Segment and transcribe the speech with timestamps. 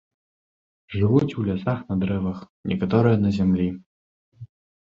[0.95, 2.39] Жывуць у лясах на дрэвах,
[2.73, 3.69] некаторыя на зямлі.